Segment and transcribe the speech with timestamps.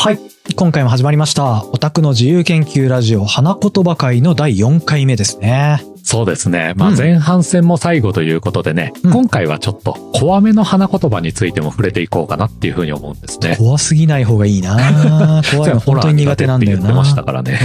[0.00, 0.18] はい。
[0.54, 1.64] 今回も始まりました。
[1.64, 5.82] オタクの自由研究ラジオ花言葉会の第4回目ですね。
[6.04, 6.72] そうですね。
[6.76, 13.56] まあうん前半戦も最後ということでね、うん今回はちょっと怖めの花言葉についても触れていこうかなっていうふうに思うんですね。
[13.58, 17.22] 怖すぎない方がいいな 怖いの本当に苦手なんだよホラー苦手って言ってましたな。
[17.24, 17.60] からね。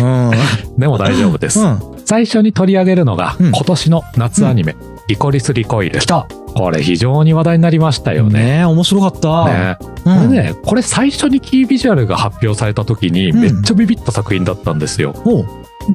[0.75, 0.79] うん。
[0.79, 1.59] でも大丈夫です。
[1.59, 1.79] うん。
[2.04, 4.75] 最初に取り上げるのが、うん今年の夏アニメ、
[5.07, 6.07] リコリス・リコイル来。
[6.07, 6.25] た。
[6.55, 8.43] これ非常に話題になりましたよね。
[8.43, 9.45] ねえ、面白かった。
[9.45, 15.16] ねうんこれね、これ最初にキービジュアルが発表された時にうんめっちゃビビった作品だったんですよ。
[15.25, 15.47] おう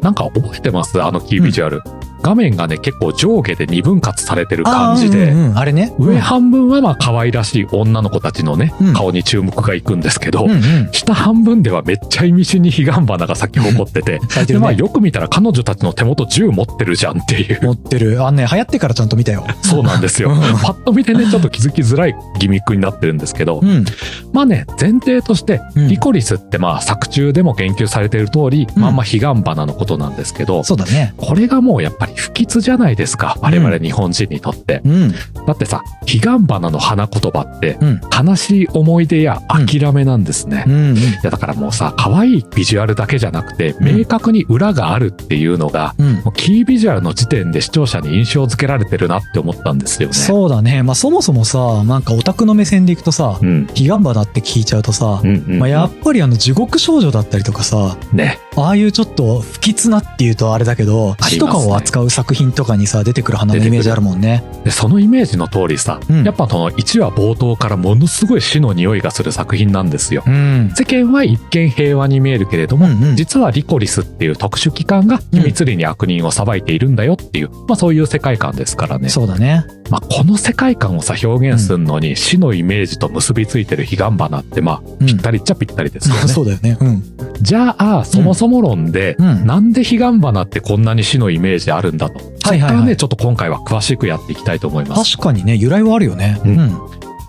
[0.02, 1.02] なんか覚えてます？
[1.02, 1.82] あのキービジュアル。
[2.20, 5.94] 画面がね、結構上下で二分割されてる感じで、あーうんうんあれね。
[6.00, 10.60] 上半分はまあ可愛らしい女の子たちのね、うん顔に注目がいくんですけど、うんうん。
[10.90, 14.72] 下半分ではめっちゃ意味深に彼岸花が咲き誇ってて、 でまあ。
[14.72, 17.60] よく見たら彼女たちの手元銃持ってるじゃんっていう。
[17.62, 18.20] 持ってる。
[18.26, 19.46] あのね、流行ってからちゃんと見たよ。
[19.62, 20.30] そうなんですよ。
[20.30, 23.84] うんパッと見てね、ちょっと気づきづらいギミックになってるんですけど、うん。
[24.32, 31.14] まあね、前提として、うんリコリスってまあ作中でも言及されている通り、うんまあまあ彼岸花のことなんですけど、そうだね。
[31.16, 33.36] これがもうやっぱり不吉じゃないですか。
[33.40, 34.82] 我々日本人にとって。
[34.84, 35.12] うん。
[35.46, 38.00] だってさ、彼岸花の花言葉って、うん。
[38.26, 40.64] 悲しい思い出や諦めなんですね。
[40.66, 40.96] いうん。
[41.22, 46.14] やだからもうさ、可愛いビジュアルだけじゃなくて、うん明確に裏があるっていうのが、うん。
[46.16, 50.14] もうキービジュアルの時点で視聴者に印象付けられてるなって思ったんですよね。
[50.14, 50.82] そうだね。
[50.82, 53.66] まあそもそもさ、なんかオタクの目線でいくとさ、うん。
[53.68, 55.58] 彼岸花って聞いちゃうとさ、うんうん。
[55.58, 58.38] まあ、やっぱりあの地獄少女だったりとかさ、ね。
[58.56, 64.44] ああいうちょっと不吉なっていうとあれだけど、ありますね死とかを扱う作品とかにさ、出てくる花のイメージあるもんね。
[64.64, 70.22] で、そのイメージの通りさ、うんやっぱその1話冒頭からものすごい死の匂いがする作品なんですよ。
[70.26, 70.72] うん。
[70.74, 79.08] 世間は一見平和に見えるけれども、うんうん実はリコリスっていう特殊機関が秘密裏に悪人を裁いているんだよっていう、まあそういう世界観ですからね。
[79.08, 79.64] そうだね。
[79.90, 86.20] まあこの世界観をさ表現するのに死のイメージと結びついてる彼岸花ってまあうんぴったりっちゃぴったりですよね。
[86.28, 86.76] そうだよね。
[86.80, 87.02] うん。
[87.40, 92.18] じゃあそもそも論で、うんなんで彼岸花ってこんなに死のイメージあるんだと。
[92.48, 95.16] はいはいはいそこからねちょっと今回は詳しくやっていきたいと思います。
[95.16, 96.40] 確かにね、由来はあるよね。
[96.44, 96.70] うんうん。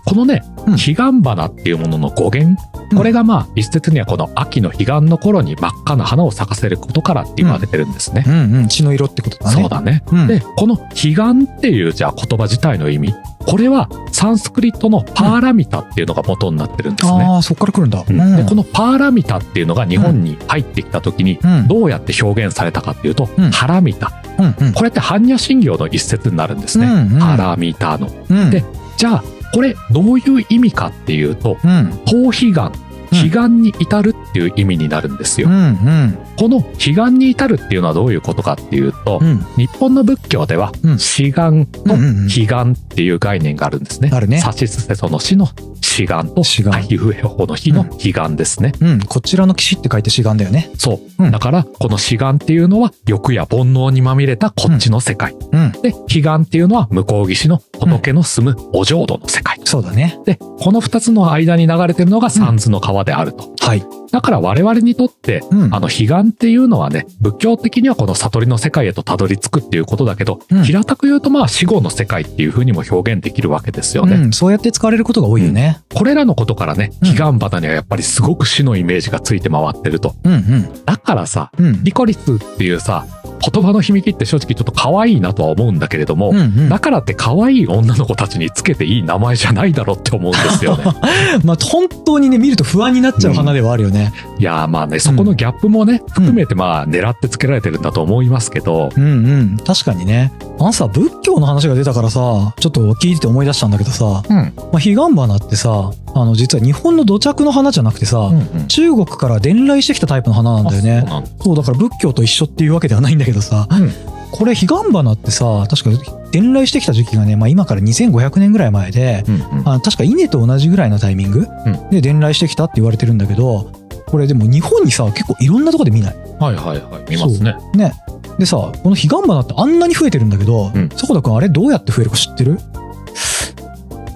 [0.04, 2.56] このね、うん彼岸花っていうものの語源、うん
[2.96, 8.24] これがまあ一説にはこの秋の彼岸の頃に真っ赤な花を咲かせることからって言われてるんですね。
[8.26, 8.68] うんうん。
[8.68, 9.60] 血の色ってことだね。
[9.60, 10.02] そうだね。
[10.10, 11.14] うんで、この彼岸
[11.44, 13.14] っていうじゃあ言葉自体の意味、
[13.46, 17.24] これはサンスクリットのパーラミタっていうのが元になってるんですね。
[17.24, 18.04] ああ、そっから来るんだ。
[18.08, 24.12] うんうんでこのパーラミタっていうのが日本に入ってきた時にうんどうやって表現されたかっていうと、うんハラミタ。
[24.38, 24.72] うんうん。
[24.72, 26.86] これって般若心経の一節になるんですね。
[26.86, 28.10] うんうんハラミタの。
[28.28, 28.50] うん。
[28.50, 28.64] で
[28.96, 31.90] じゃあ、これどういう意味かっていうと、うん。
[32.06, 32.72] 逃避願、
[33.10, 35.48] 彼岸に至るっていう意味になるんですよ。
[35.48, 36.18] うんうん。
[36.40, 39.44] この彼岸に至るっていうのはどういうことかっていうと、うん。
[39.58, 44.08] 日本の仏教ではうん志願とうんうんうん彼岸っていう概念があるんですね。
[44.10, 45.48] あるねさしすせその死の
[45.82, 48.72] 志願と志願あいうえほの日の彼岸ですね。
[48.80, 49.00] うん。
[49.00, 50.70] こちらの騎士って書いて志願だよね。
[50.78, 51.24] そう。
[51.24, 55.36] うんだから、この志願っていうのは欲や煩悩にまみれたこっちの世界。
[55.52, 55.72] うん。
[55.82, 59.60] で、彼岸っていうのは向こう岸の仏の住むお浄土の世界。
[59.64, 60.18] そうだね。
[60.24, 63.59] で、この二つの間に流れてるのが三途の川であると。
[63.60, 63.84] はい。
[64.10, 65.74] だから我々にとって、うん。
[65.74, 74.16] あの、彼岸っていうのはね、仏教的にはこの悟りの世界へとたどり着くっていうことだけど、うん平たく言うとまあ死後の世界っていう風にも表現できるわけですよね。
[74.16, 74.32] うん。
[74.32, 75.80] そうやって使われることが多いよね。
[75.94, 80.14] これらのことからね、うん彼岸花にはやっぱりすごく死のイメージがついて回ってると。
[80.24, 80.84] うんうん。
[80.84, 81.84] だからさ、うん。
[81.84, 83.06] リコリスっていうさ、
[83.40, 86.68] 言葉の響きって正直ちょっと可愛いなとは思うんだけれども、うんうん。
[86.68, 90.84] だからって可愛い女の子たちにつけていい名前じゃないだろうって思うんですよね。
[91.44, 94.12] まあ本当にね、見ると不安になっちゃう花ではあるよね。
[94.38, 99.06] いやーまあね、そこのギャップもね、含めてまあ狙ってつけられてるんだと思いますけど、うんう
[99.42, 99.56] ん。
[99.64, 100.32] 確かにね。
[100.58, 104.36] あのさ、仏教の話が出たからさ、ちょっと聞いてて思い出したんだけどさ、うん。
[104.36, 108.66] まあ、彼岸花ってさ、あの、実は日本の土着の花じゃなくてさ、うんうん。
[108.68, 111.24] 中国から伝来してきたタイプの花なんだよあね。
[111.42, 113.90] そうだから仏教と一緒っていうわけではないんだけどさ、うん
[114.32, 123.72] これ彼岸花ってさ、確か伝来してきた時期がね、まあ今から2500年ぐらい前で、うんうんあの確か稲と同じぐらいのタイミングうんで伝来してきたって言われてるんだけど、
[124.06, 126.16] これでも日本にさ、結構いろんなとこで見ない。
[126.38, 127.10] はいはいはい。
[127.10, 127.56] 見ますね。
[127.74, 127.92] ね。
[128.38, 132.58] でさ、この彼岸花ってあんなに増えてるんだけど、うん迫田くんあれどうやって増えるか知ってる？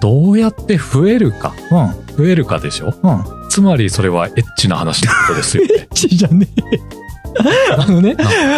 [0.05, 1.55] どうやって増えるか。
[1.71, 2.17] うん。
[2.17, 2.93] 増えるかでしょ？
[3.03, 3.25] うん。
[3.49, 5.89] つまりそれはエッチな話ってことですよね。
[5.95, 6.79] ちじゃねえ。
[7.77, 8.15] あのね、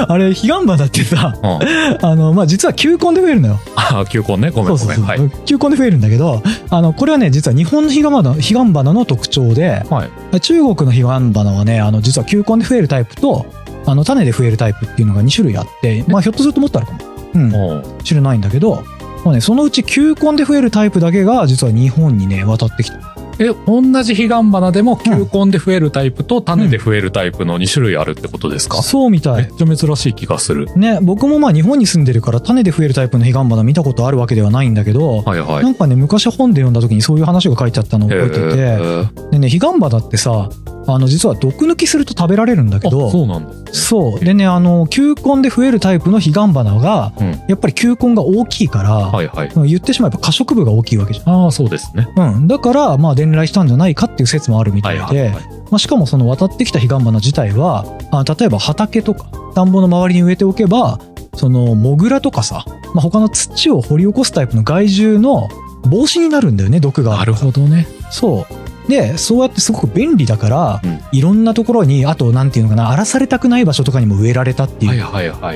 [0.08, 2.06] あれ、彼岸花ってさ、うん。
[2.06, 3.58] あの、まあ、実は球根で増えるのよ。
[3.76, 4.50] あ、球根ね？
[4.50, 5.02] ごめんごめん。
[5.02, 5.30] はい。
[5.46, 10.04] 球根で増えるんだけど、あの、これはね、実は日本の彼岸花、彼岸花の特徴で、は
[10.34, 10.40] い。
[10.40, 11.02] 中国の彼岸
[11.32, 13.46] 花はね、あの、実は球根で増えるタイプと、
[13.86, 16.98] あの、種で増えるタイプっていうのが2種類あって、まあ、ひょっとするともっとあるかも。
[17.34, 17.82] うん。
[18.02, 18.82] 知らないんだけど、
[19.26, 22.98] まあね、そのうち球根で増えるタイプだけが実は日本にね、渡ってきた。
[23.40, 29.42] え、同じ彼岸花でも球根で増えるタイプと種で増えるタイプの2種類あるってことですか、そうみたい。
[29.42, 30.68] めっちゃ珍しい気がする。
[30.76, 35.64] ね、僕もまあ日本に住んでるから種で増えるタイプの彼岸花見たことあるわけではないんだけど、はいはい。
[35.64, 40.50] なんかね、昔本で読んだ時にそういう話が書いてあったのを覚えてて、でね、彼岸花ってさ、
[40.86, 44.20] あの、実は毒抜きすると食べられるんだけあ、ど、そうなんですそう。
[44.20, 49.50] でね、あの、球根で増えるタイプの彼岸花が、うんやっぱり球根が大きいから、はいはい。
[49.68, 52.08] 言ってしまえば可食部が大きいわけじああ、そうですね。
[52.16, 52.34] ゃん。
[52.34, 52.48] うん。
[52.48, 55.44] だから、まあ、伝来したんじゃないかっていう説もあるみたで、はいいはいはい。
[55.70, 60.98] まあ、しかもその渡ってきた彼岸花自体は、あ例えば畑とか、田んぼの周りに植えておけば、
[61.34, 65.48] その、モグラとかさ、まあ、他の土を掘り起こすタイプの害獣の
[65.88, 67.16] 防止になるんだよね、毒が。
[67.16, 67.86] なるほどね。
[68.10, 68.75] そう。
[68.88, 75.04] で、そうやってすごく便利だから、うんいろんなところに、あと、なんていうのかな、荒らされたくない場所とかにも植えられたっていう。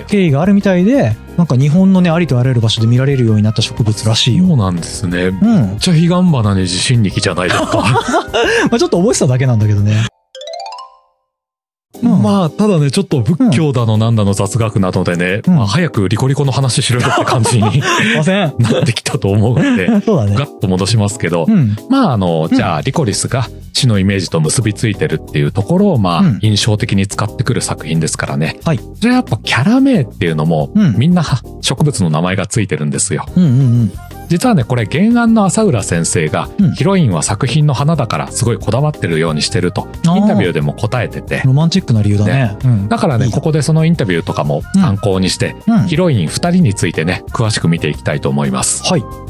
[0.06, 4.46] 経緯があるみたいで、なんか日本のね、ありとあらゆる場所で見られるようになった植物らしいよ。
[4.46, 5.24] そうなんですね。
[5.26, 5.38] うん。
[5.40, 7.82] めっちゃ彼岸花に自信力じゃないですか。
[8.70, 10.06] まあちょっと覚えてただけなんだけどね。
[12.02, 17.82] うんまあ、ただね、ちょっと仏教だのなんだの雑学などでね、うんまあ、早くリコリコの話しろよって感じに。
[18.58, 20.34] なってきたと思うんで、 そうだね。
[20.36, 21.76] ガッと戻しますけど、うん。
[21.88, 28.58] まあ、あの、うんじゃあ、リコリスが死のイメージと結びついてるっていうところを、まあ、うん印象的に使ってくる作品ですからね。
[28.64, 28.80] はい。
[28.94, 33.26] じゃあ、やっぱキャラ名っていうのも、うんみんなは植物の名前がついてるんですよ。
[33.36, 33.52] うんうんう
[33.84, 33.92] ん。
[34.30, 42.56] 実はね、これ原案の浅浦先生が、うんヒロインは作品の花だからすごいこだわってるようにしてると、インタビューでも答えてて、ロマンチックな理由だね。
[42.64, 42.88] うん。
[42.88, 45.86] だからね、ここでそのインタビューとかも参考にして、うん。
[45.88, 48.84] ヒロイン2人についてね、詳しく見ていきたいと思います。
[48.84, 49.29] はい。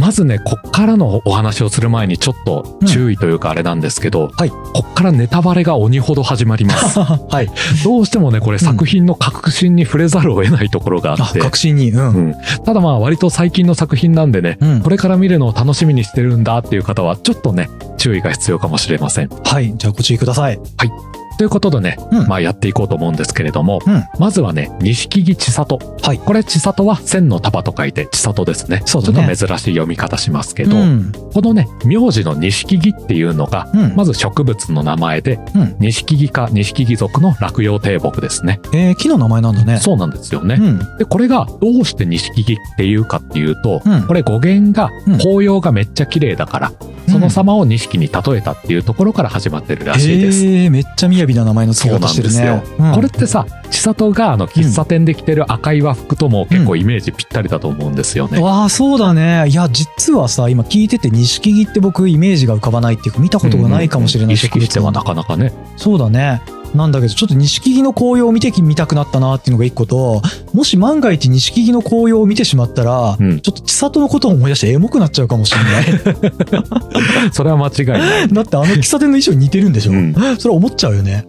[0.00, 6.98] まずね、こっからのお話をする前にちょっと注意というかあれなんですけど、はいこっからネタバレが鬼ほど始まります。
[7.00, 7.50] はい。
[7.84, 11.90] どうしてもね、これ作品の革新に触れざるを得ないところがああっ、て、確信に。
[11.90, 12.14] うん。
[12.14, 17.68] うんただまあ割と最近の作品なんでね、うんこれから見るのを楽しみにしてるんだっていう方はちょっとね、
[17.98, 19.28] 注意が必要かもしれません。
[19.44, 19.74] はい。
[19.76, 20.58] じゃあご注意ください。
[21.40, 24.04] ということでね、うんまあやっていこうと思うんですけれども、うん。
[24.18, 25.78] まずはね、錦木千里。
[26.02, 28.82] はいこれ千里は千の束と書いて千里ですね。
[28.84, 31.12] そうだねちょっと珍しい読み方しますけど、うん。
[31.32, 33.96] このね、名字の錦木っていうのが、うん。
[33.96, 35.76] まず植物の名前で、うん。
[35.78, 38.60] 錦木か錦木属の落葉低木ですね。
[38.74, 39.78] えー、木の名前なんだね。
[39.78, 40.56] そうなんですよね。
[40.60, 40.98] うん。
[40.98, 46.72] で、これがどうして錦木っていうかっていうと、うんこれ語源がうん紅葉がめっちゃ綺麗だから、
[47.10, 50.44] その様を錦に例えたっていうところから始まってるらしいです。
[50.44, 52.62] えー、めっちゃ雅な名前の付け方してるね。
[52.66, 58.40] そうなんこれってさ、千里があの喫茶店で着てる赤い和服とも結構イメージぴったりだと思うんですよね。
[58.40, 65.52] わあそうだねいや実はさ今聞いてて錦木って僕イメージが浮かばないっていうか見たことがないかもしれない意識してはなかなかね。
[65.76, 66.42] そうだね
[66.74, 70.22] なんだけどちょっと錦木の紅葉を見てみたくなったなっていうのが一個と
[70.52, 73.40] もし万が一錦木の紅葉を見てしまったら、うん。
[73.40, 75.84] ちょっと千里のことを思い出してエモくなっちゃうかもしれない。
[77.32, 78.28] それは間違いない。
[78.28, 80.14] だってあの喫茶店の衣装に似てるんでしょ、うん。
[80.38, 81.26] それ思っちゃうよね。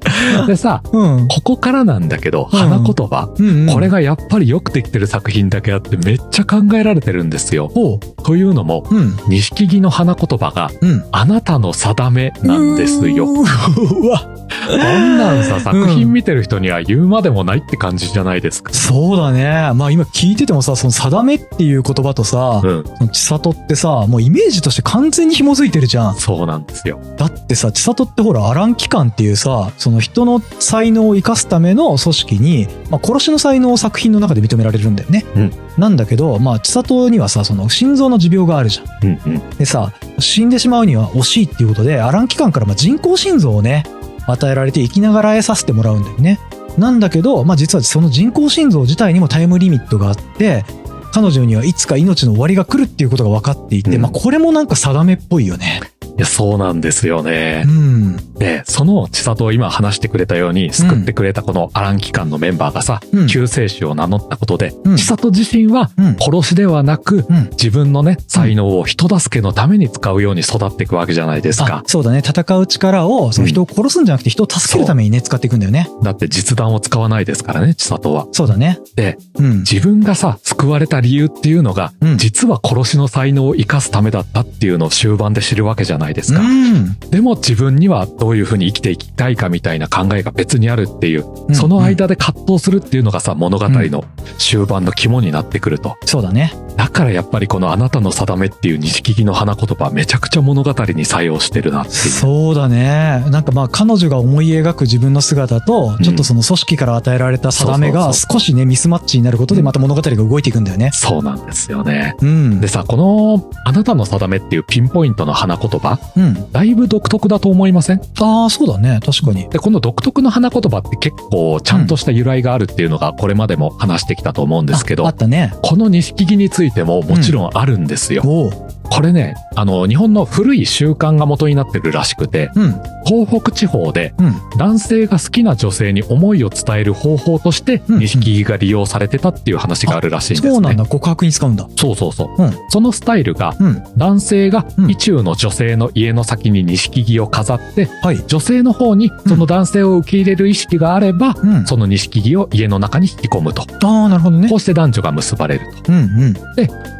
[0.47, 1.27] でさ、うん。
[1.27, 3.29] ここからなんだけど、うん花言葉。
[3.37, 7.67] うん、うん、これがやっぱりよくできてる作品だけあってめっちゃ考えられてるんですよ。
[7.67, 8.85] ほというのも、
[9.27, 11.03] 錦木の花言葉がうん。
[11.11, 13.27] あなたの定めなんですよ。
[13.31, 14.19] うわ。
[14.19, 14.40] こ
[14.77, 18.73] んなんさ、作品見てる人には言うまでもないって感じじゃないですか。
[18.73, 22.83] そうだねまあ今聞いててもさその定めっていう言葉とさ、うん。
[22.83, 26.99] その千里ってさもうイメージとして完全に紐づいてるじゃんそうなんですよ。
[27.17, 39.49] だってさ千里ってほらアラン機関っていうさその人の才能を生かすための組織に、まあ、殺しの才能を作品の中で認められるんだよね、うんなんだけどまあ千里にはさその心臓の持病があるじゃんうんうん。
[39.57, 43.85] でさ死んでしまうには惜しいっていうことでアラン機関からまあ人工心臓をね
[44.27, 46.39] 与えられて生きながらえさせてもらうんだよね。
[46.77, 50.63] なんだけど、まあ、実はその人工心臓自体にもタイムリミットがあって
[51.11, 54.01] 彼女にはいつか命の終わりが来るっていうことが分かっていて、うん。
[54.01, 55.81] まあこれもなんか定めっぽいよね。
[56.00, 57.63] いや、そうなんですよね。
[57.67, 57.69] う。
[57.69, 58.33] ん。
[58.37, 63.27] で、その千里を今話してくれたように、救ってくれたこのアラン機関のメンバーがさ、うん。
[63.27, 64.97] 救世主を名乗ったことで、うん。
[64.97, 66.15] 千里自身はうん。
[66.19, 67.49] 殺しではなく、うん。
[67.51, 71.83] 自分のね、才能を人助けのために使うように育っていくわけじゃないですあか。
[71.87, 72.19] そうだね。
[72.19, 78.27] 戦う力をその人を殺すんじゃなくて人を助けるためにね使っていくんだよねだって実弾を使わないですからね、千里は。
[78.31, 78.79] そうだね。
[78.95, 79.57] で、うん。
[79.59, 82.17] 自分がさ、救われた理由っていうのが、うん。
[82.17, 86.39] 実は殺しの才能を生かすためだったっていうのを終盤で知るわけじゃないですか？
[86.41, 86.99] うん。
[87.09, 91.55] でも自分にはどういうふうに生きていきたいかみたいな考えが別にあるっていう、うん。
[91.55, 94.03] その間で葛藤するっていうのがさ、物語の
[94.37, 95.97] 終盤の肝になってくると。
[96.05, 96.53] そうだね。
[96.77, 101.97] だからやっぱりこのあなたの定めっていう錦木の花言葉はめちゃくちゃ物語に作用してるなっていう。
[101.97, 103.23] そうだね。
[103.29, 110.89] なんかまあ彼女が思い描く自分の姿とちょっとその組織から与えられた定めが少しねミスマッチになることでまた物語が動いていくんだよね。
[110.93, 112.15] そうなんですよね。
[112.21, 112.61] うん。
[112.61, 116.51] でさ、このあなたの定めっていうピンポイントの花言葉、うん。
[116.51, 118.01] だいぶ独特だと思いません？
[118.21, 118.99] ああ、そうだね。
[119.05, 119.49] 確かに。
[119.49, 125.53] で、この独特の花言葉って結構ちゃんとした由来があるっていうのがこれまでも話してきたと思うんですけどああっ、たね。
[125.63, 128.23] この錦木についてももちろんあるんですよ。
[128.25, 128.51] おう。
[128.91, 132.75] これね、あの、日本の古い習慣が元になってるらしくて、うん。
[133.05, 134.35] 東北地方でうん。
[134.57, 140.51] 男性が好きな女性に思いを伝える方法としてうん錦木が利用されてたっていう話があるらしいんですね。
[140.51, 140.85] そうなんだ。
[140.85, 141.67] 告白に使うんだ。
[141.77, 142.43] そうそうそう。
[142.43, 142.53] うん。
[142.69, 143.83] そのスタイルがうん。
[143.97, 148.21] 男性がうん意中の女性の家の先に錦木を飾って、はい。
[148.27, 151.65] 女性の方にその男性を受け入れる意識があれば、うん。
[151.65, 153.63] その錦木を家の中に引き込むと。
[153.83, 154.55] ああ、なるほどねこ。
[154.55, 155.91] うして男女が結ばれると。
[155.91, 156.33] うんうん。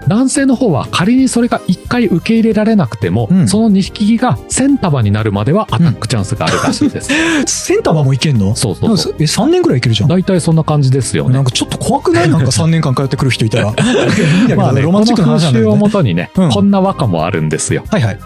[0.08, 7.10] 男性の方は仮にそれが一回受け入れられなくても、うんその錦木が千束になるまではアタックチャンスがあるらしいです。
[7.68, 8.56] センターもいけんの？
[8.56, 9.16] そうそうそう。
[9.20, 10.10] え、3年くらいいけるじゃん。
[10.10, 11.36] 大体そんな感じですよね。
[11.36, 12.30] なんかちょっと怖くない？
[12.32, 13.74] なんか3年間通ってくる人いたら。
[14.56, 15.78] まあね、ロマンチックな話なんだよね。
[15.78, 17.84] もとにね、うんこんな和歌もあるんですよ。
[17.90, 18.20] はいはい。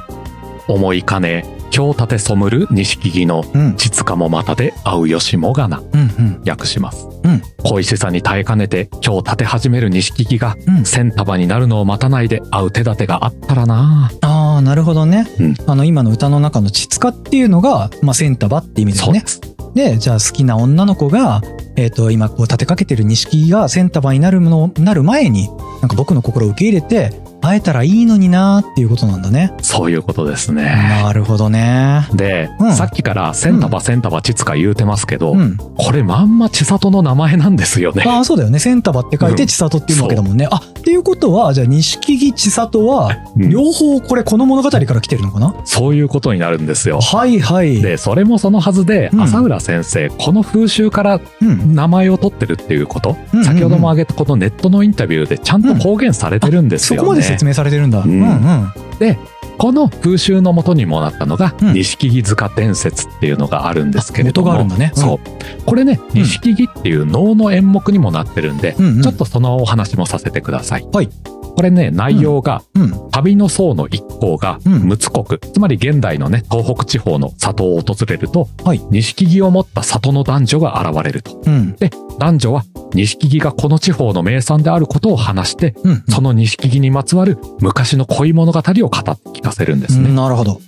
[0.67, 1.45] 思いかね、
[1.75, 3.75] 今日立て染むる錦木の、うん。
[3.75, 6.03] 実家もまたで会うよしもがな、うんう
[6.39, 6.44] ん。
[6.48, 7.05] 訳します。
[7.24, 10.86] うん恋しさに耐えかねて、今日立て始める錦木が、うん。
[10.86, 15.27] 千束になるのを待たないで会う手立てがあったらなああ、なるほどね。
[15.38, 19.27] うんあの、今の歌の中の膣化っていうのが、まあ、センタバって意味だよねで。
[19.27, 19.41] す。
[19.74, 21.41] で、じゃあ好きな女の子が、
[21.75, 25.50] えっ、と、今こう立てかけてる錦木がセンタバになるの、なる前に、
[25.82, 27.12] なんか僕の心を受け入れて、
[27.46, 29.54] 会えたらいいのになーっていうことなんだね。
[29.62, 30.64] そういうことですね。
[31.04, 32.08] なるほどね。
[32.14, 35.58] で、うんさっきから千束千束ちつか言うてますけど、うん。
[35.58, 38.04] これまんま千里の名前なんですよね。
[38.06, 38.60] ああ、そうだよね。
[38.60, 40.48] センタバって書いてうん千里っていうわけだもんね。
[40.52, 47.00] あ、っていうことは、じゃあ錦木千里は、うん両方これこの物語から来てるのかな、そういうことになるんですよ。
[47.02, 47.82] はいはい。
[47.82, 51.75] で、それもそのはずで、うん浅浦先生、この風習からうん。
[51.75, 57.00] 名前を取ってるっていうこと、うんうん先ほども挙げたこのネットのインタビューでちゃんと公言されてるんですよね。
[57.00, 58.00] そこまで説明されてるんだ。
[58.00, 58.72] うんうん。
[59.00, 59.18] で、
[59.58, 64.48] この風習の元にもなったのが、うん錦木塚伝説っていうのがあるんですけれども。
[64.48, 65.65] 元があるんだねうんそう。
[65.65, 70.88] これね、うん錦木っていう能の演目にもなってるんで、うんうんちょっとそのお話もさせてください。
[70.92, 71.10] はい
[71.55, 73.09] これね、内容が、うん。
[73.12, 81.41] 旅の僧の一行が、うん陸奥国、つまり現代のね、東北地方の里を訪れると、はい錦木を持った里の男女が現れると。
[81.45, 81.75] うん。
[81.77, 86.03] で、男女は錦木がこの地方の名産であることを話して、うん。
[86.09, 90.13] その錦木にまつわる昔の恋物語を語って聞かせるんですね。
[90.13, 90.59] なるほど。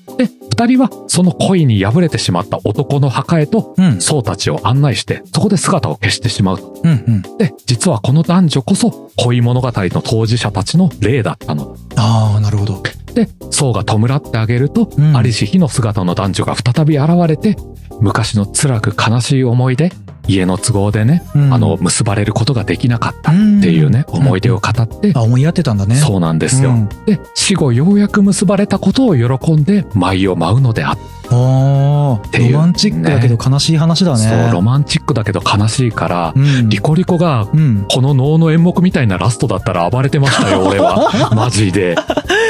[0.57, 4.01] で、二人はその恋に敗れてしまった男の墓へと、うん。
[4.01, 6.81] 僧たちを案内して、そこで姿を消してしまうと。
[6.83, 7.37] うんうん。
[7.37, 11.75] で、実はこの男女こそ恋物語の当事者たちの霊だったの。
[11.95, 12.81] ああ、なるほど。
[13.13, 17.55] で、僧が弔ってあげると、うんありし日の姿の男女が再び現れて、
[17.99, 19.91] 昔の辛く悲しい思い出、
[20.27, 23.39] 家の都合でね、うんあの、結ばれることができなかったって
[23.71, 25.95] いうね、うん思い出を語って、あ、思い合ってたんだね。
[25.95, 26.71] そうなんですよ。
[26.71, 31.17] うんで、死後ようやく結ばれたことを喜んで舞を舞うのであった。
[31.29, 34.17] ああ、ていうロマンチックだけど悲しい話だね。
[34.17, 36.69] そう、ロマンチックだけど悲しいから、うん。
[36.69, 37.85] リコリコがうん。
[37.89, 41.31] この能の演目みたいなラストだったら暴れてましたよ、 俺は。
[41.35, 41.95] マジで。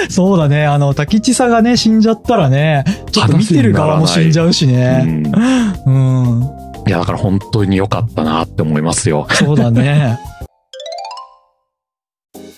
[0.09, 0.65] そうだね。
[0.65, 5.03] あの、滝地さがね、死んじゃったらね、ちょっと見てる側も死んじゃうしうね。
[5.03, 5.33] ん
[5.85, 6.56] うん。
[6.87, 9.27] いや、だから本当に良かったなって思いますよ。
[9.31, 10.19] そうだね。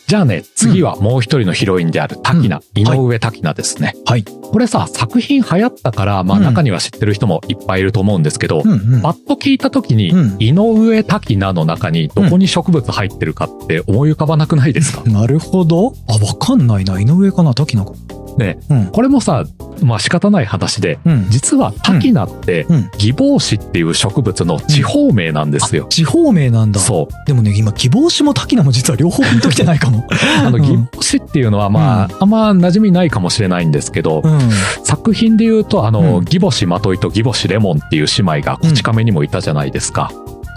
[0.10, 3.94] じゃあね、次はもう一人のヒロインである滝名、井上滝名ですね。
[4.06, 4.24] はい。
[4.24, 9.02] これさ、作品流行ったから、まあうん中には知ってる人もいっぱいいると思うんですけど、うんうん。
[9.04, 15.94] パッと聞いた時に、うん井上滝名の中にどこに植物入ってるかって思い浮かばなくないですか、なるほど。
[16.08, 17.00] あ、わかんないな。
[17.00, 17.92] 井上かな滝名か。
[18.40, 18.58] ね。
[18.72, 18.86] うん。
[18.88, 19.46] これもさ、
[19.86, 21.30] まあ仕方ない話で、うん。
[21.30, 22.90] 実は滝名って、うん。
[22.94, 25.86] 義母子っていう植物の地方名なんですよ。
[25.90, 26.80] 地方名なんだ。
[26.80, 27.26] そう。
[27.26, 30.08] でもね、今、希望しも滝名も実は両方ピンときてないかも。
[30.46, 34.40] あの、うん義母子っていうのはまあ、あんま馴染みないかもしれないんですけど、うん。
[34.84, 40.12] 作品で言うと、あの、うん義母子まといと義母子レモンっていう姉妹がこち亀にもいたじゃないですか。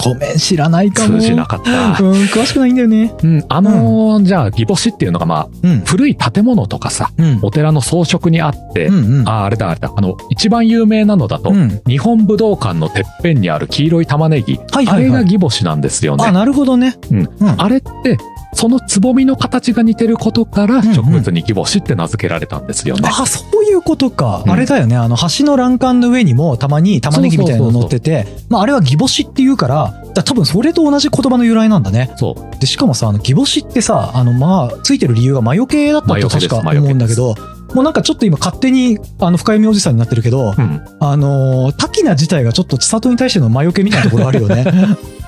[0.05, 1.19] ごめん、知らないかも。
[1.19, 1.71] 通じなかった。
[1.71, 3.15] うん、詳しくないんだよね。
[3.23, 5.81] うん、あのーじゃあ、義母子っていうのがまあ、うん。
[5.81, 7.39] 古い建物とかさ、うん。
[7.43, 9.29] お寺の装飾にあって、うんうん。
[9.29, 11.81] あ、あれだあれだ、あの、一番有名なのだと、うん。
[11.87, 16.25] 日本武道館のてっぺんにある黄色い玉ねぎ、はいはいはいあれが義母子なんですよね。
[16.27, 16.97] あ、なるほどね。
[17.11, 17.61] うんうん。
[17.61, 18.19] あれって、
[18.55, 23.09] そのつぼみの形が似てることからんうん植物に義母子って名付けられたんですよね。
[23.11, 24.43] あ、そういうことか。
[24.45, 24.97] うんあれだよね。
[24.97, 32.13] あの、橋の欄干の上にもたまに玉ねぎみたいなの乗ってて、まあ、あれは義母子っていうから、だ多分それと同じ言葉の由来なんだね。
[32.17, 32.61] そう。
[32.61, 37.35] で、しかもさ、あの、義母子ってさ、あの、まあ、ついてる理由が魔除けだったと確か思うんだけど、
[37.75, 40.81] もうなんかちょっと今勝手に、あの、深読みおじさんになってるけど、うん。
[41.01, 44.67] あのー、滝名自体がちょっと千里に対しての魔除けみたいなところあるよね。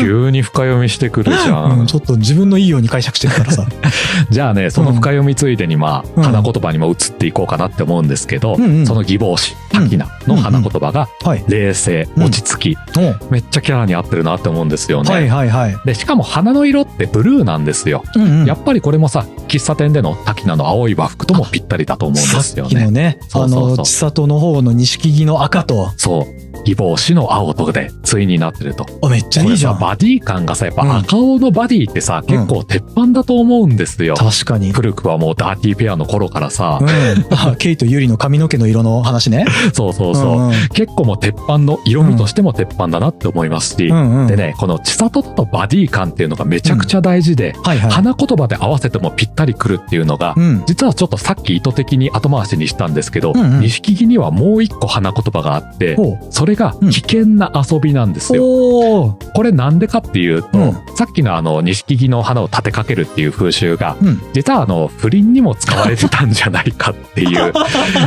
[0.00, 1.80] 急に深読みしてくるじゃん。
[1.80, 3.66] うん、ちょっと自分のいいように解釈してるからさ。
[4.30, 11.44] じゃあね、その深読みついでにまあ、うん花言葉にも移っていこうかなって思うんですけど、うんうんその義母詞、滝名の花言葉が、はい。
[11.48, 15.12] 冷静、うん落ち着き、おめっちゃキャラに合ってるなって思うんですよね。
[15.12, 15.76] はいはいはい。
[15.84, 18.04] で、しかも花の色ってブルーなんですよ。
[18.16, 22.70] うんうんやっぱりこれもさ、喫茶店での滝名の青い和服ともぴったりだと思うんですよね。
[22.70, 26.49] さっきのね、あの、千里の方の錦木の赤と、そう。
[26.60, 28.86] 義母詞の青とで、対になってると。
[29.02, 29.78] あ、めっちゃいいじゃん。
[29.78, 34.14] バディ感がさ、やっぱ赤青のバディってさ、結構鉄板だと思うんですよ。
[34.14, 34.72] 確かに。
[34.72, 37.56] 古くはもうダーティーペアの頃からさう、ん。
[37.56, 39.46] ケイとユリの髪の毛の色の話ね。
[39.72, 40.48] そうそうそう。
[40.48, 44.26] んん結構もう鉄板の色味としても鉄板だなって思いますし、うんうん。
[44.26, 47.90] でね、この千里とバディ感っていうのがめちゃくちゃ大事で、はいはい。
[47.90, 50.64] 花言葉で合わせてもぴったりくるっていうのが、うん。
[50.66, 55.96] 実はちょっとさっき意図的に後回しにしたんですけどうんうん、木にはもう一個花言葉があって、
[56.30, 58.36] それがうん危険な遊びなんですう。
[58.36, 58.44] よ。
[58.44, 59.32] おー。
[59.34, 64.20] これなんでかっていうと、うんさっきのあの錦木の花を立てかけるっていう風習が、うん。
[64.34, 67.52] 実はあの不倫にも使われてたんじゃないかっていう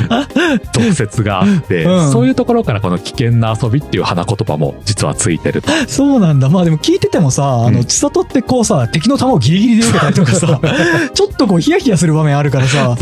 [0.74, 5.72] 俗説があって、うんそういうところからこの危険な遊びっていう花言葉も実はついてると。
[5.88, 6.50] そうなんだ。
[6.50, 10.60] まあでも聞いててもさ、あの、うん千里ってこうさ、敵の弾をギリギリで受けたりとかさ、
[11.14, 12.96] ちょっとこうヒヤヒヤする場面あるからさ、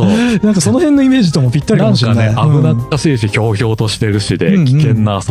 [0.43, 2.36] なんかその辺のイメージともぴったりかなんかもしれない。
[2.36, 5.30] ね、危なっかしいし、ひょうひょうとしてるしで、うんうん危険な遊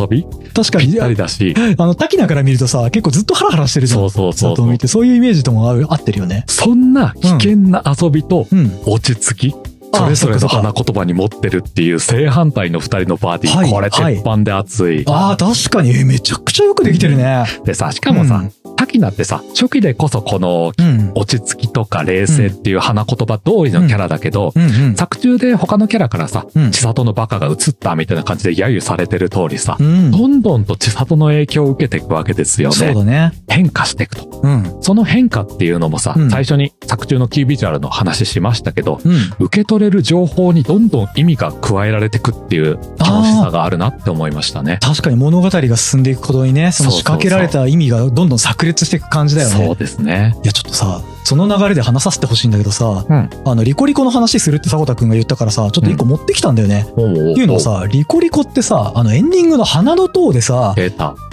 [0.53, 3.99] 確かにぴったりだし、あの、滝名から見るとさ、結構ずっとハラハラしてるじゃん。
[3.99, 6.43] そうそうそうそうそういうイメージとも合う合ってるよね。
[6.47, 8.79] そんな危険な遊びとうん。
[8.85, 15.03] 落ち着き、あそれぞれの花言葉に持ってるっていう正反対の二人のパーティー、はいこれ鉄板で熱い。
[15.07, 17.45] ああ、確かに、えめちゃくちゃよくできてるね。
[17.65, 18.43] でさ、しかもさ、
[18.77, 21.11] 滝名ってさ、初期でこそこのうん。
[21.15, 24.95] 落ち着きとか冷静っていう花言葉通りのキャラだけど、うんうん。
[24.95, 30.11] 作中で他のキャラからさ、うん千里のバカが映ったみたいな感じで揶揄されてる通りさ、うん。
[30.11, 33.03] どんどんと千里の影響を受けていくわけですよね。
[33.03, 33.31] ね。
[33.47, 34.41] 変化していくと。
[34.43, 34.77] うん。
[34.81, 39.15] その変化っていうのもさ、うん最初に作中のキービジュアルの話しましたけど、うん。
[39.39, 44.79] 受け取れる情報にどんどん意味が加えられていくっていう楽しさがあるなって思いましたね。
[44.81, 49.65] 確かに物語が進んでいくことにね、その仕掛けられた意味がどんどん炸裂していく感じだよね。
[49.65, 50.35] そうですね。
[50.43, 56.87] いや、ちょっとさ、その流れで話させてほしいんだけどさ、うんあの、リコリコの話するって迫田くんが言ったからさ、ちょっと一個持ってきたんだよね。
[56.95, 60.75] おうっていうのはさ、リコリコってさ、あの、エンディングの花の塔でさ。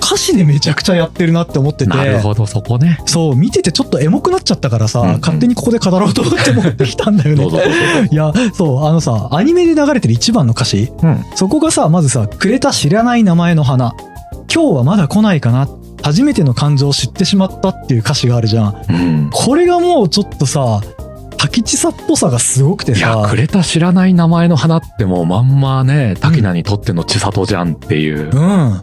[0.08, 2.98] 歌詞でめちゃくちゃやってるなって思ってて、なるほど、そこね。
[3.04, 7.44] そう、見ててちょっとエモくなっちゃったからさ、うんうん勝手にここで語ろうと思って持ってきたんだよね。
[8.10, 11.24] いや、そう、あのさ、アニメで流れてる一番の歌詞、うん。
[11.34, 13.94] そこがさ、まずさ、くれた知らない名前の花。
[14.52, 15.68] 今日はまだ来ないかな。
[16.02, 18.82] 初めての感情を知ってしまったっていう歌詞があるじゃん。
[18.88, 19.30] うん。
[19.32, 20.80] これがもうちょっとさ、
[21.38, 28.80] 滝地さっぽさがすごくていや、さく、れた知らない名前の花ってもうまんまね、滝名にとっての千里じゃんっていう、うん。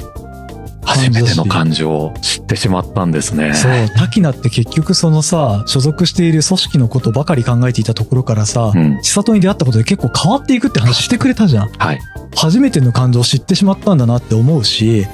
[0.85, 3.53] 初めての感情を知ってしまったんですね。
[3.53, 8.99] そう、滝名って結局そのさ、所属している組織のことばかり考えていたところからさ、うん。
[9.01, 11.69] 千里に出会ったことで結構変わっていくって話してくれたじゃん。
[11.77, 11.99] はい。
[12.35, 15.07] 初めての感情を知ってしまったんだなって思うし、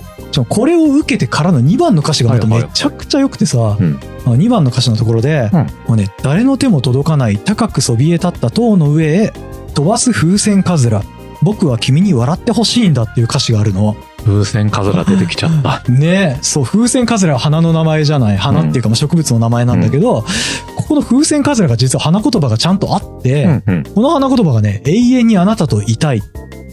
[0.48, 9.34] これを受けてからの2番の歌詞がまためちゃくちゃ良くてさ、うん2番の歌詞のところで、うんもうね、誰の手も届かない高くそびえ立った塔の上へ
[9.74, 11.04] 飛ばす風船かずら。
[11.44, 13.96] 僕は君に笑ってほしいんだっていう歌詞があるの。
[14.24, 15.84] 風船風が出てきちゃった。
[15.92, 18.38] ねそう、風船カズラは花の名前じゃない。
[18.38, 20.26] 花っていうかまあ植物の名前なんだけど、
[20.76, 23.84] ここの風船カズラが実は花言葉がちゃんとあって、うんうん。
[23.84, 26.22] この花言葉がね、永遠にあなたといたい。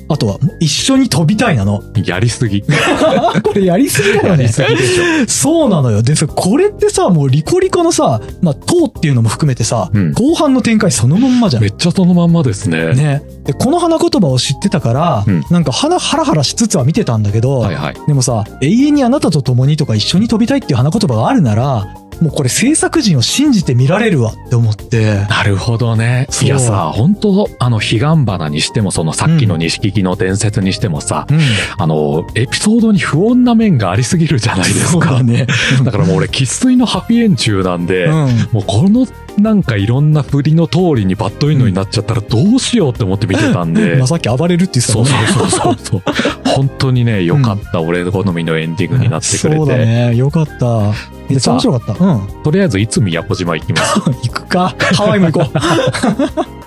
[0.08, 1.82] あとは、一緒に飛びたいなの。
[2.04, 2.62] やりすぎ。
[3.42, 4.44] これやりすぎだよね。
[4.44, 5.04] やりすぎでしょ。
[5.26, 6.02] そうなのよ。
[6.02, 11.68] で、そこれってさ、もうリコリコのさ、まあ、塔っていうのも含めてさ、うん後半の展開そのまんまじゃんめ。
[11.68, 12.94] っちゃそのまんまですね。
[12.94, 13.22] ね。
[13.44, 17.94] で、この花言葉を知ってたから、うんなんか花ハラハラしつつは見てたんだけど、はいはい。
[18.06, 21.86] でもさ、永遠にあなたと共にとか一緒に飛びたいっていう花言葉があるなら、
[22.20, 25.26] もうこれ制作陣を信じて見られるわって思って。
[25.28, 26.26] なるほどね。
[26.42, 31.38] いやさ、本当あの、彼岸花にしても、そのさっきの錦木の伝説にしてもさ、うん。
[31.78, 35.12] あの、エピソードに不穏な面がありすぎるじゃないですか。
[35.12, 35.46] だね。
[35.84, 38.12] だからもう俺、生粋のハッピーエン中なんで、うん。
[38.52, 39.06] もうこの
[39.38, 43.96] なんかいろんな振りの通りにバッドエンドになっちゃったらどうしようって思って見てたんで。
[43.98, 45.26] まあさっき暴れるって言ってたね。
[45.32, 46.02] そうそうそうそう。
[46.44, 49.84] 本当にね、良かった、俺の好みのエンディングになってくれそうだて。
[49.86, 50.16] ね。
[50.16, 50.92] よかった。
[51.28, 52.04] めっちゃ面白かった。
[52.04, 52.28] うん。
[52.42, 54.00] とりあえず、いつ宮古島行きます？
[54.10, 54.74] 行くか。
[54.94, 55.58] ハワイも行こう。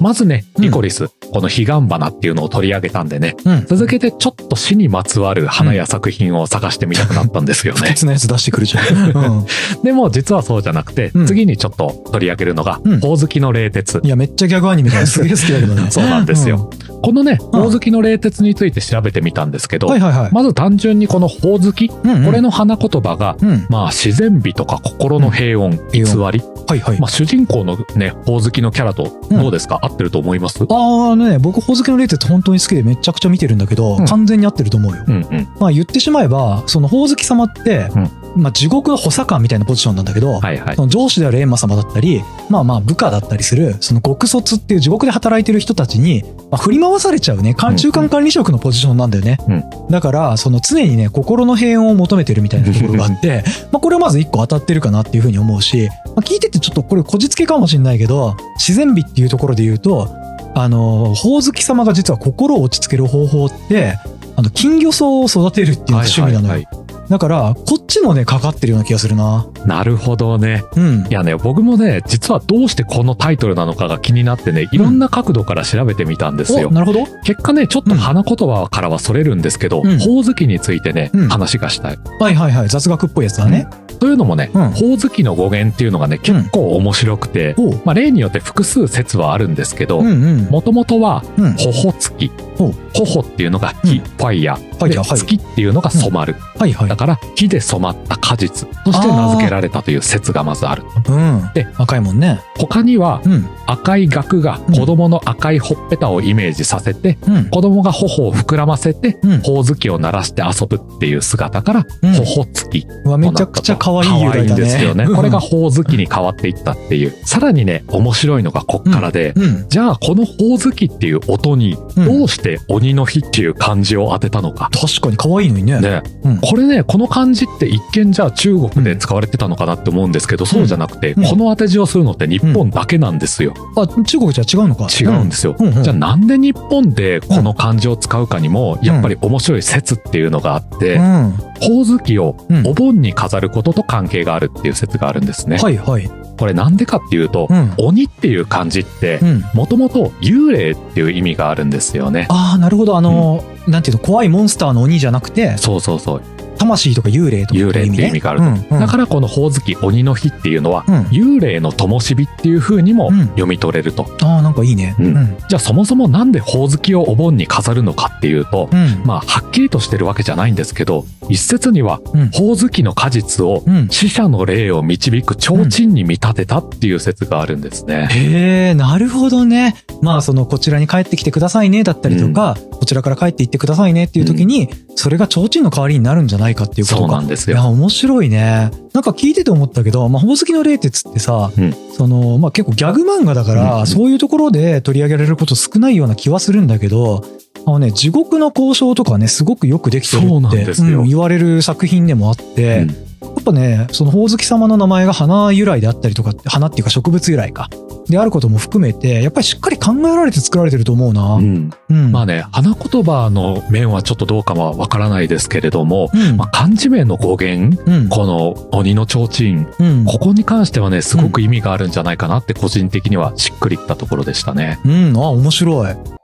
[0.00, 3.66] まずね、うんリコリス、この彼岸花っていうのを取り上げたんでね、うん。
[3.66, 7.90] 続けてちょっと死にまつわる花や作品を探してみたくなったんですよ不ね。
[7.90, 9.10] 潔なやつ出してくるじゃん。
[9.10, 9.46] うん。
[9.84, 14.08] でも実はそうじゃなくて、うん次にちょっと取り上げるのが、うんほおずきの冷徹い。
[14.08, 15.06] や、めっちゃギャグアニメだ。
[15.06, 15.90] すげえ好きだけどね。
[15.90, 16.70] そうなんですよ。
[17.02, 20.32] このね、ほおずきの冷徹について調べてみたんですけど、はいはいはい。
[20.32, 23.66] まず単純にこのほおずき、うんうんこれの花言葉が、うん。
[23.70, 26.42] まあ自然美とか心の平穏、偽平り。
[26.66, 27.00] はいはい。
[27.00, 30.64] まあ主人公のね、ほおずきのキャラとどうですか、合ってると思います？
[30.68, 35.04] ああね、僕、ほおずきのレーテって本当に好きでめちゃくちゃ見てるんだけど、うん完全に合ってると思うよ。
[35.06, 35.48] うんうん。
[35.60, 38.10] まあ言ってしまえば、そのほおずき様って、うん
[38.42, 40.82] まあ地獄の補佐官みたいなポジションなんだけど、はいはいそ。
[40.82, 49.38] の上司である閻魔様だったり、まあまあ部下だったりする、その極卒っていう地獄で働いてる人たちに、まあ、振り回されちゃうね、うん中間管理職のポジションなんだよね。
[49.48, 60.08] うんだから、その常にね、心の平穏を求めてるみたいなところがあって、 まあこれはまず一個当たってるかなっていうふうに思うし、まあ、聞いててちょっとこれこじつけかもしれないけど、自然美っていうところで言うと、
[60.54, 63.94] あの、ほおずき様が実は心を落ち着ける方法って、
[64.36, 66.52] あの、金魚草を育てるっていうのが趣味なのよ。
[66.52, 69.46] はいはいだから、こっちもね、かかってるような気がするな。
[69.64, 70.62] なるほどね。
[70.76, 71.10] うんい。
[71.10, 76.70] やね、僕もね、実はどうしてこのタイトルなのかが気になってね、いろんな角度から調べてみたんですよお。
[76.70, 77.06] なるほど。
[77.24, 81.98] 結果ね、ちょっと花言葉からはそれるんですけど、うんほおずきについてね、うん話がしたい。
[82.20, 82.68] はいはいはい。
[82.68, 83.68] 雑学っぽいやつだね。
[84.00, 87.56] というのもね、うんほおずきの語源っていうのがね、結構面白くて。
[87.84, 90.44] まあ例によって複数説はあるんですけど、うんうん。
[90.50, 91.52] もともとは、うん。
[91.54, 92.30] ほほつき。
[92.56, 94.58] ほうほほっていうのが火、うんファイヤー。
[94.58, 96.36] でファイヤーはい月っていうのが染まる。
[96.58, 96.97] はいはいだ。
[96.98, 100.82] から、火で染まった果実として名付けられたという説がまずある。
[101.08, 101.50] うん。
[101.54, 102.40] で赤いもんね。
[102.58, 103.48] 他には、うん。
[103.66, 107.50] 赤い額が子供の赤いほっぺたをイメージさせて、うん。
[107.50, 109.40] 子供が頬を膨らませて、うん。
[109.40, 112.86] ほおずきを鳴らして遊ぶっていう姿から、うんほほつき
[113.18, 114.60] めちゃくちゃ可愛い由来だね。
[114.62, 115.04] ですよね。
[115.04, 117.14] うんこれがほおずきに変わっていったっていう。
[117.24, 119.68] さらにね、面白いのがこっからで、うん。
[119.68, 124.70] じゃあこのほおずきっていう音に、うんどうして鬼の日っていう漢字を当てたのか。
[124.72, 125.80] 確かに可愛いのにね。
[125.80, 126.38] ね、うん。
[126.38, 133.52] これね、この漢字って一見じゃあ中国で使われてたのかなって思うんですけど、そうじゃなくて、うんこの当て字をするのって日本だけなんですよ。
[133.76, 134.88] あ、中国じゃ違うのか。
[134.88, 135.54] 違うんですよ。
[135.58, 141.30] うんうんじゃあなんで日本でこの漢字を使うかにも、やっぱり面白い説っていうのがあって、うん。
[141.60, 145.58] ほおずきをうんお盆に飾ることと関係があるっていう説があるんですね。
[145.58, 146.10] はいはい。
[146.38, 147.74] これなんでかっていうと、うん。
[147.76, 149.44] 鬼っていう漢字ってう、ん。
[149.52, 152.28] もともと幽霊っていう意味があるんですよね。
[152.30, 152.96] ああ、なるほど。
[152.96, 156.22] あの、なんていうの、怖いモンスターの鬼じゃなくて、そうそうそう。
[156.58, 164.06] 魂とか幽霊とか幽霊っていう意味があるうんうんだからこのほおずき鬼の日っていうのは、うん幽霊の灯火っていう風にもうん読み取れると。
[164.22, 164.94] ああ、なんかいいね。
[164.98, 165.36] うんうん。
[165.48, 169.02] じゃあそもそもなんでほおずきをお盆に飾るのかっていうと、うん。
[169.04, 172.30] まあはっきりとしてるわけじゃないんですけど、一説にはうん。
[172.30, 173.88] ほおずきの果実をうん。
[173.90, 178.08] 死者の霊を導く提灯に見立てたっていう説があるんですね。
[178.10, 179.76] へえ、なるほどね。
[180.02, 187.00] まあ、その、こちらに帰ってきてくださいね、だったりとか、こちらから帰って行ってくださいねっていう時に、それが提灯の代わりになるんじゃないかっていうことか。
[187.02, 187.68] そうなんですいや、よ。
[187.68, 188.70] 面白いね。
[188.92, 197.24] なんか聞いてて思ったけど、まあ、ほおずきの冷徹ってさ、うんその、まあ、結構ギャグ漫画だから、うんうんそういうところで取り上げられること少ないような気はするんだけど、
[197.66, 207.68] あのね、地獄の交渉とかね、すごくよくできてるってうん言われる作品でもあって、うんやっぱね、その、ほおずき様の名前が花由来であったりとかって、花っていうか植物由来か。
[208.10, 211.36] であることも含めて、やっぱりしっかり考えられて作られてると思うな。
[211.36, 211.54] ううん。
[211.54, 212.12] んうん。
[212.12, 216.36] まあね、花言葉の面はちょっとどうかはわからないですけれども、うん。
[216.36, 218.08] まあ、漢字名の語源、うん。
[218.08, 220.04] この鬼の提灯、うん。
[220.04, 224.78] ここに関してはね、すごく意味があるんじゃないかなって個人的にはしっくりきたところでしたね。
[224.84, 225.16] うん。
[225.16, 226.17] あ、面白い。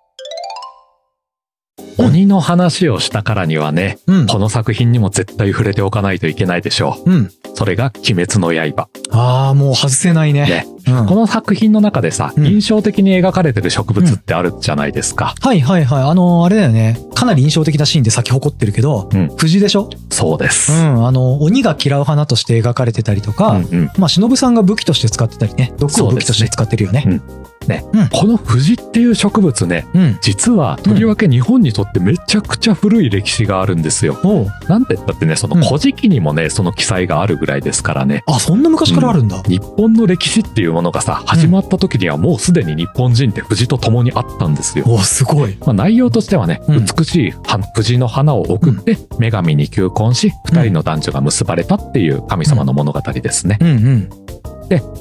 [1.98, 4.26] うん鬼の話をしたからにはね、うん。
[4.26, 7.22] この作品にも絶対触れておかないといけないでしょうん。
[7.24, 7.30] う。
[7.54, 8.88] それが鬼滅の刃。
[9.10, 10.42] ああ、もう外せないね。
[10.42, 11.06] ねうん。
[11.06, 15.34] この作品の中でさ、うん印象的に描かれてる植物ってあるじゃないですか。
[15.40, 16.02] はいはいはい。
[16.02, 16.98] あのーあれだよね。
[17.14, 19.88] かなり印象的なシーンで咲き誇ってるけど、うん藤でしょ？
[20.10, 20.72] そうです。
[20.72, 21.06] うん。
[21.06, 25.72] あの、鬼が嫌う花として描かれてたりとか、うんうんまあ、忍さんが武器として使ってたりね。
[25.78, 27.20] 毒を武器として使ってるよね。
[28.10, 30.18] この藤っていう植物ね、うん。
[30.20, 34.18] 実はとりわけ日本にとってめちゃくちゃ古い歴史があるんですよ。
[34.24, 38.22] おうなんて言ったってね、その古事記にもね、その記載があるぐらいですからね。
[38.26, 39.42] あ、そんな昔からあるんだ。
[39.44, 44.84] 日本の歴史っていうものがさ、始まった時にはもうすでに日本人って藤と共にあったんですよ。
[44.88, 45.56] おすごい。
[45.60, 53.58] まあ、内容としてはね、うん美しいは藤の花を送って、女神に求婚し、二人の男女が結ばれたっていう神様の物語ですね。
[53.60, 54.10] うんうん。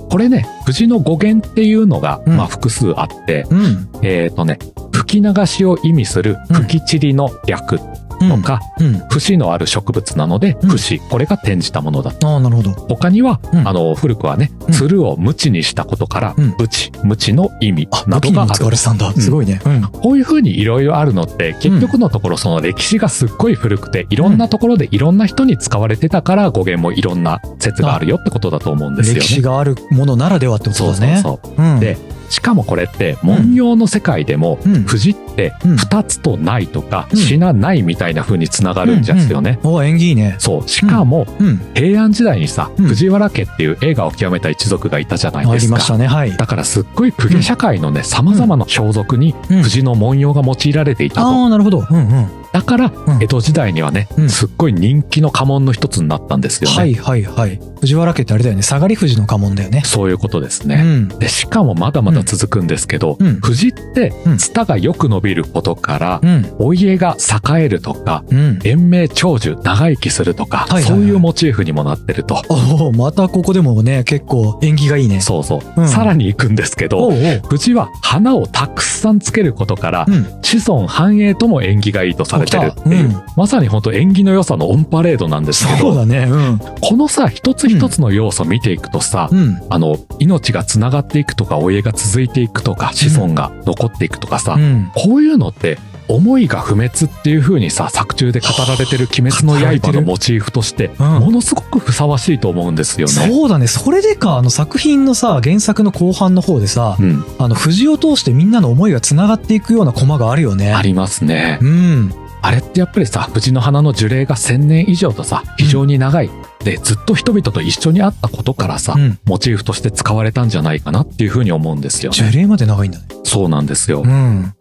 [0.10, 3.90] これね、藤の語源っていうのが、うんまあ複数あって、うん。
[4.02, 4.60] えっ、とね、
[4.92, 8.03] 吹き流しを意味する吹き散りの略うん。
[8.30, 8.94] とか、うん。
[9.10, 12.14] 節のある植物なので、うん節、これが転じたものだ。
[12.24, 12.72] ああ、なるほど。
[12.72, 18.78] 他には、うんあの、古くはねう、んつるを無知にしたことから、うん無知、無知の意味あ、などがある。
[18.78, 19.62] すごいね。
[19.66, 19.82] うん。
[19.82, 29.22] こういう風にいろいろあるのって、結局のところその歴史がすっごい古くて、いろんなところでいろんな人に使われてたから語源もいろんな説があるよってことだと思うんですよね。
[29.22, 31.20] 歴史があるものならではってことだね。
[31.22, 31.66] そうそうそう。
[31.66, 31.80] うん。
[31.80, 31.98] で
[32.34, 39.60] しかもこれって文様の世界でも、うん藤ってうん2つとないとか、うん死なないみたいな風につながるんですよね。
[39.64, 40.36] お縁起いいね。
[40.40, 40.68] そう。
[40.68, 41.62] しかも、うん。
[41.76, 45.76] 平安時代にさ、うん藤原家っていう映画を極めた一族がいたじゃないですか。
[45.76, 46.08] ありましたね。
[46.08, 46.36] はい。
[46.36, 51.28] だからすっごい公家社会のね、様々な装束にうん藤の文様が用いられていたと。
[51.28, 51.86] ああ、なるほど。
[51.88, 52.28] うんうん。
[52.54, 56.76] だから、ん江戸時代にはね、うんすっごい人気の家紋の一つになったんですよね。
[56.76, 57.60] はいはいはい。
[57.82, 58.62] 藤原家ってあれだよね。
[58.62, 59.82] 下がり藤の家紋だよね。
[59.84, 60.76] そういうことですね。
[60.76, 61.08] うん。
[61.20, 66.56] で、しかもまだまだ続くんですけど、うん藤ってうん、ツタがよく伸びることから、うん。
[66.60, 67.18] お家が
[67.56, 68.60] 栄えるとか、うん。
[68.64, 72.40] 延命長寿、長生きするとか、はいはいはいそういうモチーフにもなってると。
[72.50, 75.22] おお、またここでもね、結構縁起がいいね。
[75.22, 75.82] そうそう。
[75.82, 77.42] うんさらに行くんですけど、おうおう。
[77.50, 80.28] 藤は花をたくさんつけることから、うん。
[80.60, 86.28] 子孫繁栄とも縁起がいいとされてるっていう、お来たまさに本当縁起の良さのオンパレードなんですけど、そうだね。
[86.30, 86.60] うん。
[86.60, 89.62] このさ、一つ一つの要素見ていくとさ、うん。
[89.70, 94.92] あの、命がつながっていくとか、お家が続いていくとか、子孫が残っていくとかさ、うん。
[94.94, 103.14] こういうのって、思いが不滅っていう風にさ、作中で語られてる鬼滅の刃のモチーフとして、うんものすごくふさわしいと思うんですよね。
[103.14, 103.68] そうだね。
[103.68, 107.26] それでか、あの作品のさ、原作の後半の方でさ、うん。
[107.40, 110.74] あの、藤を通してみんなの思いが繋がっていくようなコマがあるよね。
[110.74, 111.60] ありますね。
[111.62, 112.14] うん。
[112.42, 116.30] あれってやっぱりさ、藤の花の樹齢が1000年以上とさ、非常に長い。
[116.64, 119.20] で、ずっと人々と一緒にあったことからさ、うん。
[119.26, 122.18] モチーフとして使われたんじゃないかなっていうふうに思うんですよね。
[122.18, 123.06] 樹齢まで長いんだね。
[123.24, 124.04] そうなんですよ。
[124.06, 124.54] うん。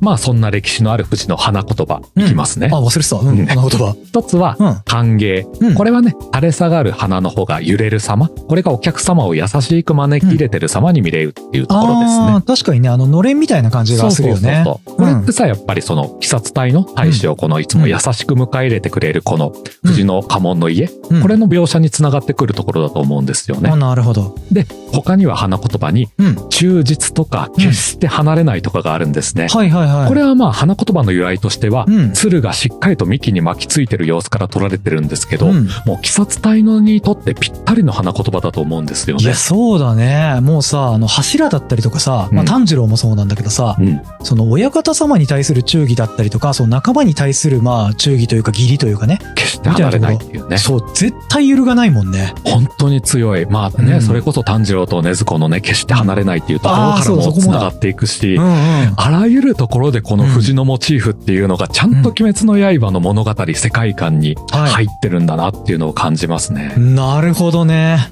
[0.00, 2.76] まあそんな歴史のある藤の花言葉、いきますねあ、。
[2.76, 3.16] 忘れてた。
[3.16, 3.46] ううんん。
[3.46, 3.96] 花言葉。
[4.04, 4.80] 一つは、うん。
[4.84, 5.46] 歓迎。
[5.60, 8.28] うんこれはね、垂れ下がる花の穂が揺れる様。
[8.28, 12.42] これがお客様を優しく招き入れてる様に見れるっていうところですね。
[12.46, 14.62] 確かにね、あの、のれんみたいな感じがするよね。
[14.64, 19.52] そうそうそうこれってさ、やっぱりその、鬼殺隊の大使をこのいつも優しく迎え入れてくれるこの
[19.84, 23.76] 藤の家紋の家、うんこれの描写につながってくるところだと思うんですよねあ、。
[23.76, 24.36] なるほど。
[24.50, 26.48] で、他には花言葉に、うん。
[26.50, 29.48] 忠実とか決して離れないとかがあるんですね。
[29.48, 30.08] はいはいはい。
[30.08, 32.12] これはまあ花言葉の由来としては、うん。
[32.12, 39.34] 鶴がしっかりと幹に巻きついてる様子から取られてるんですけど、うんもう鬼殺隊のにとってぴったりの花言葉だと思うんですよねいや、。
[39.34, 40.40] そうだね。
[40.40, 49.18] もうさ、あの、柱だったりとかさ、まあ、うん炭治郎もそうなんだけどさ、うん、その親方様に対する忠義だったりとか、その仲間に対する、まあ、忠義というか義理というかね。
[49.34, 50.58] 決して離れないっていうね。
[50.58, 52.34] そう、絶対揺るがないもんね。
[52.44, 53.46] 本当に強い。
[53.46, 58.94] まあね、うんそれこそ炭治郎と禰豆子のね、決して離れないっていうところからも繋がっていくし、うんうん。
[58.96, 66.74] あらゆるところでこの藤のモチーフっていうのがちゃんと鬼滅の刃の物語、世界観には入ってるんだなっていうのを感じますね。
[66.76, 66.80] い。
[66.80, 68.10] なるほどね。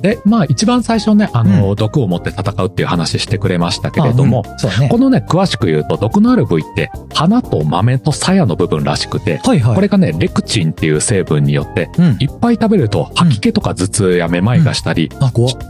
[0.00, 4.98] で、まあ一番最初ね、あの、う毒を持って戦うっていう話してくれましたけれども、あうんねこ。
[4.98, 9.74] のね、詳しく言うと、毒のある部位って、花と豆と鞘の部分らしくて、はいはい。
[9.74, 12.16] これがね、レクチンっていう成分によって、うん。
[12.18, 15.10] いっぱい食べると吐き気とか頭痛やめまいがしたり、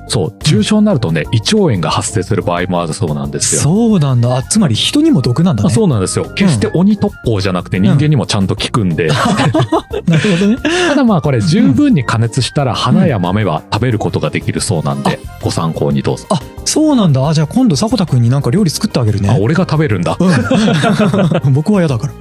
[0.08, 3.62] そう、重症になるとね、胃腸炎が発生する場合もあるそうなんですよ。
[3.62, 4.36] そうなんだ。
[4.36, 5.72] あつまり人にも毒なんだあね。
[5.72, 6.26] そうなんですよ。
[6.34, 9.08] 決して鬼特攻じゃなくて人間にもちゃんと効くんで、
[10.06, 10.56] なるほどね。
[10.88, 16.26] ただまあこれ十分に加熱したら花や豆は食べることができるそうなんで、ご参考にどうぞ。
[16.30, 17.28] あ、そうなんだ。
[17.28, 19.30] あ、じゃあ今度迫田くんになんか料理作ってあげるね。
[19.30, 20.16] あ、俺が食べるんだ。
[20.18, 22.12] うん 僕は嫌だから。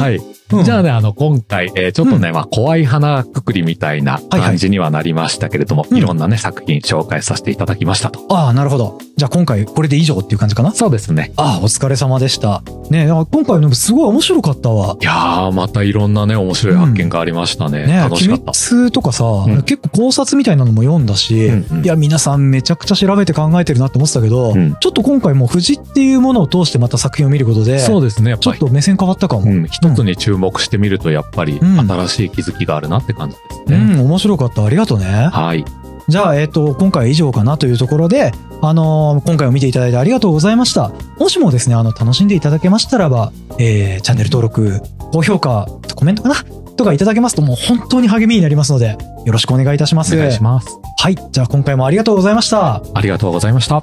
[0.00, 0.16] はい。
[0.16, 8.20] うんじゃあね、あの、今回、えーちょっとね、まあ、怖い花くくりみたいな感じにはなりましたけれども、うんいろんなね、作品紹介させていただきましたと。
[8.30, 8.98] ああ、なるほど。
[9.16, 10.72] じゃあ今回これで以上っていう感じかな？
[10.72, 11.32] そうですね。
[11.36, 12.62] ああ、お疲れ様でした。
[12.90, 14.98] ね今回のすごい面白かったわ。
[15.00, 17.86] いやー、またいろんなね、面白い発見がありましたね。
[17.86, 18.50] ねえ、楽しかった。
[18.50, 28.36] 鬼滅とかさ、ん結構考察みたいなのも読んだし、うんうんいや、皆さんめちゃくちゃ調べて考えてるなって思ってたけど、うんちょっと今回も藤っていうものを通してまた作品を見ることで、そうですね。
[28.38, 29.44] ちょっと目線変わったかも。
[29.44, 33.94] うん、一つに注目してみると、やっぱりうん新しい気づきがあるなって感じですうね。
[33.96, 34.62] ん、面白かった。
[34.62, 35.06] ありがとうね。
[35.32, 35.64] はい。
[36.08, 40.92] じゃあ、えっ、と、今回は以上かなというところで、あのー今回を見ていただいてありがとうございました。
[41.18, 44.80] もしもですね、あの、楽しんでいただけましたらば、えー、チャンネル登録、
[45.12, 46.36] 高評価、コメントかな？
[46.76, 50.14] とかいただけますともう本当に励みになりますので、よろしくお願いいたします。
[50.14, 50.68] お願いします。
[50.98, 51.16] はい。
[51.32, 52.82] じゃあ今回もありがとうございました。
[52.94, 53.82] ありがとうございました。